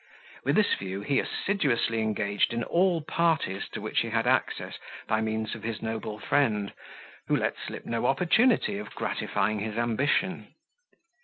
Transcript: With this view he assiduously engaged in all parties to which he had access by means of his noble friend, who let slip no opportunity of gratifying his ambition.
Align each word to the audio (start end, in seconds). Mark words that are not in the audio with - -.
With 0.43 0.55
this 0.55 0.73
view 0.73 1.01
he 1.01 1.19
assiduously 1.19 2.01
engaged 2.01 2.53
in 2.53 2.63
all 2.63 3.01
parties 3.01 3.69
to 3.69 3.81
which 3.81 3.99
he 3.99 4.09
had 4.09 4.25
access 4.25 4.79
by 5.05 5.21
means 5.21 5.53
of 5.53 5.61
his 5.61 5.79
noble 5.79 6.17
friend, 6.17 6.73
who 7.27 7.35
let 7.35 7.55
slip 7.67 7.85
no 7.85 8.07
opportunity 8.07 8.79
of 8.79 8.95
gratifying 8.95 9.59
his 9.59 9.77
ambition. 9.77 10.55